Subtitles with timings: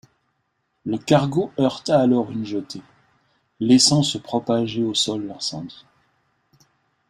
[0.83, 2.81] Le cargo heurta alors une jetée,
[3.59, 5.85] laissant se propager au sol l'incendie.